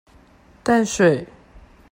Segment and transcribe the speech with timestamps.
[0.63, 1.27] 淡水